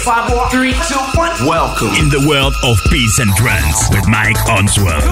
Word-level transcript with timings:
five, 0.00 0.30
four, 0.30 0.48
three, 0.50 0.72
two, 0.72 1.18
one. 1.18 1.30
Welcome 1.46 1.88
in 1.88 2.08
the 2.08 2.24
world 2.26 2.54
of 2.64 2.78
peace 2.90 3.18
and 3.18 3.30
trance 3.36 3.88
with 3.90 4.08
Mike 4.08 4.36
Onsworth. 4.48 5.04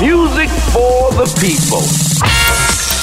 Music 0.00 0.48
for 0.72 1.12
the 1.12 1.26
people. 1.40 2.99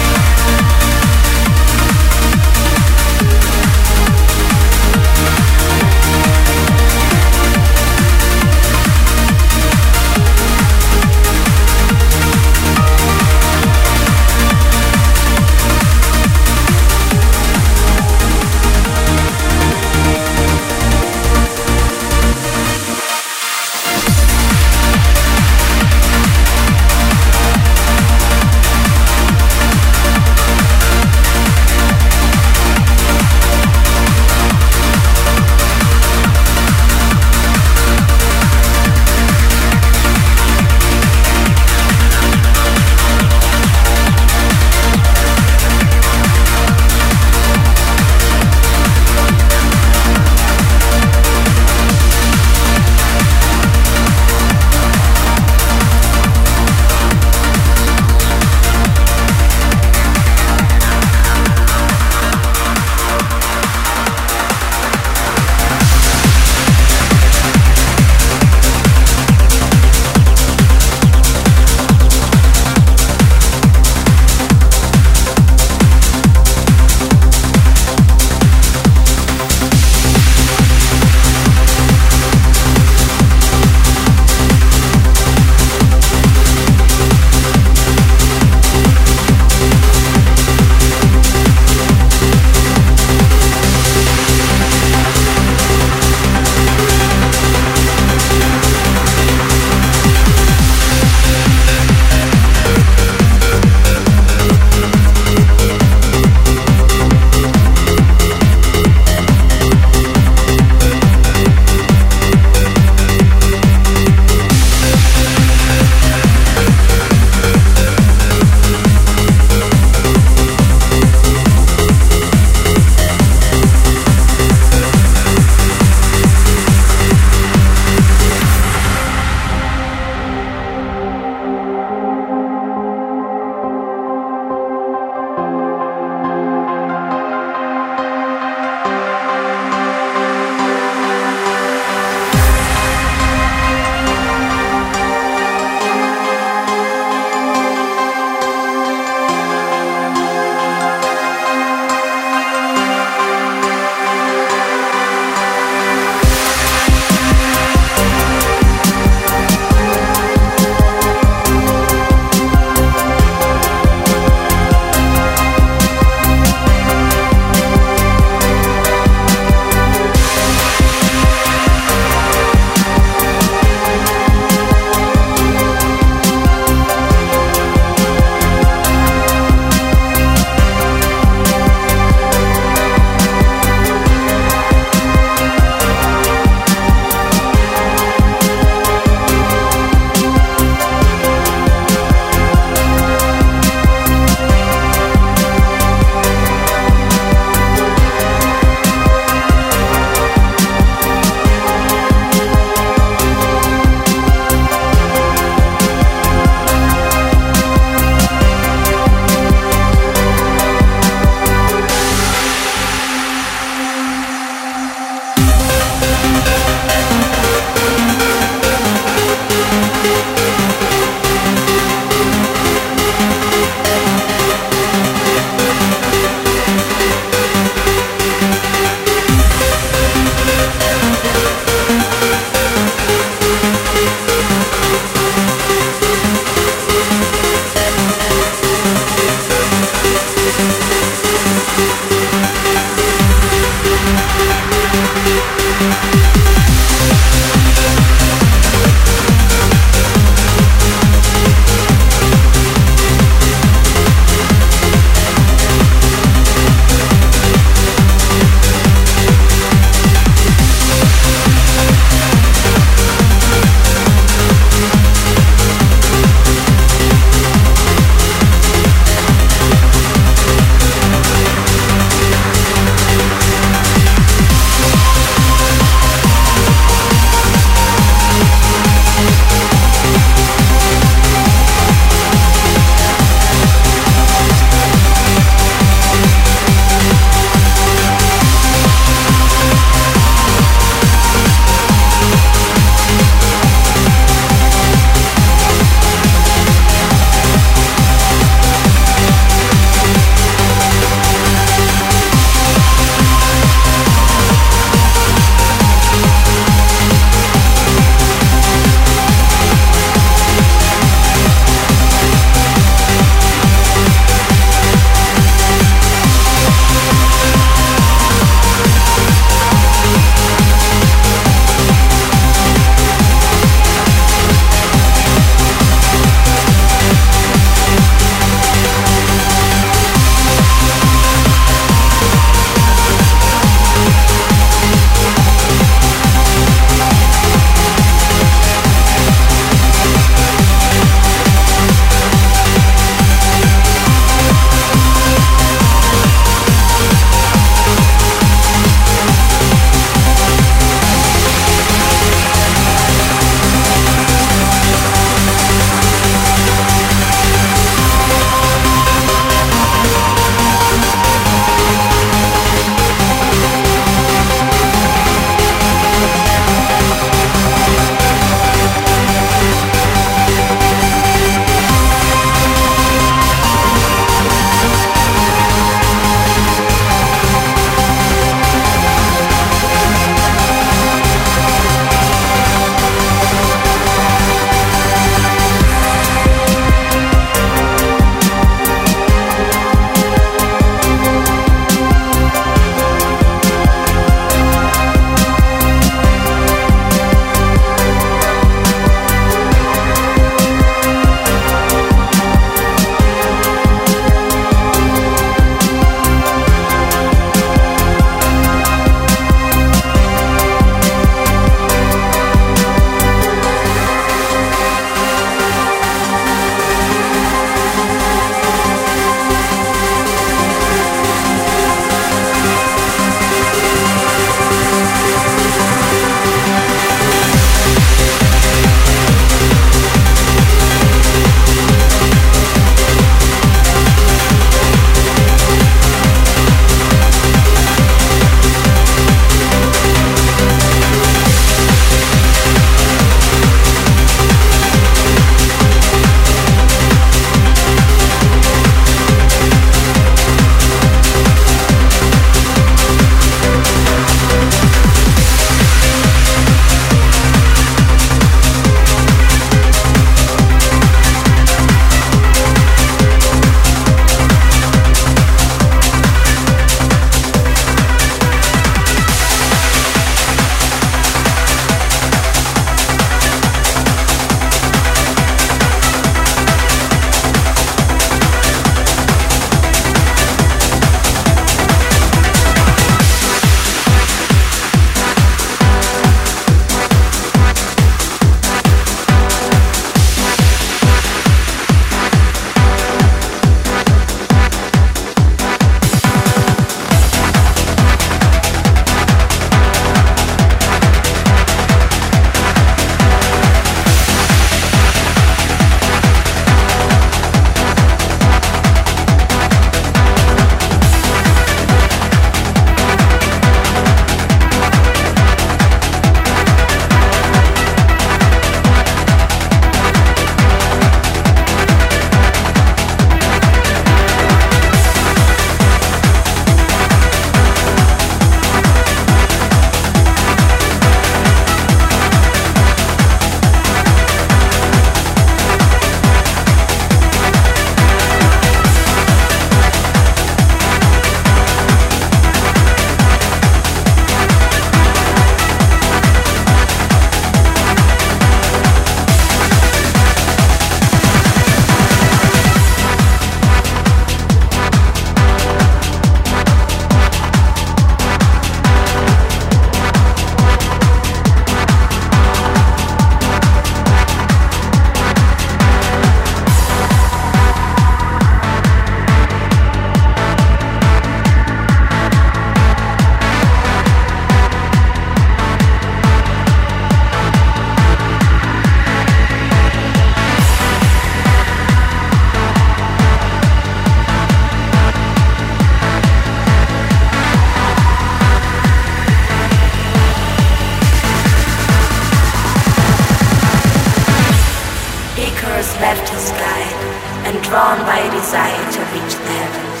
Left 596.12 596.28
his 596.28 596.52
guide, 596.60 597.00
and 597.48 597.56
drawn 597.64 597.96
by 598.04 598.20
a 598.20 598.30
desire 598.36 598.84
to 598.92 599.00
reach 599.16 599.32
the 599.32 599.54
heavens, 599.64 600.00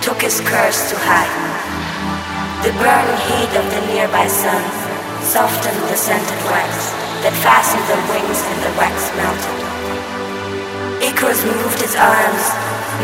took 0.00 0.16
his 0.16 0.40
curse 0.48 0.88
to 0.88 0.96
heighten. 0.96 1.48
The 2.64 2.72
burning 2.80 3.20
heat 3.28 3.52
of 3.60 3.66
the 3.68 3.84
nearby 3.92 4.32
sun 4.32 4.64
softened 5.20 5.76
the 5.92 5.98
scented 6.00 6.40
wax 6.48 6.88
that 7.20 7.36
fastened 7.44 7.84
the 7.84 8.00
wings 8.08 8.40
and 8.48 8.60
the 8.64 8.72
wax 8.80 8.96
melted. 9.12 9.60
Icarus 11.04 11.44
moved 11.44 11.84
his 11.84 12.00
arms, 12.00 12.44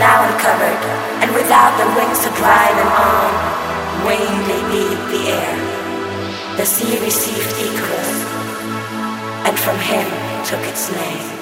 now 0.00 0.24
uncovered, 0.24 0.80
and 1.20 1.28
without 1.36 1.76
the 1.76 1.88
wings 2.00 2.24
to 2.24 2.32
dry 2.40 2.72
them 2.80 2.92
on, 2.96 3.28
winged 4.08 4.44
they 4.48 4.62
beat 4.72 5.00
the 5.12 5.22
air. 5.36 5.56
The 6.56 6.64
sea 6.64 6.96
received 7.04 7.52
Icarus, 7.60 8.18
and 9.44 9.54
from 9.60 9.76
him 9.84 10.08
took 10.48 10.64
its 10.64 10.88
name. 10.96 11.38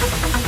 Thank 0.00 0.42
you. 0.42 0.47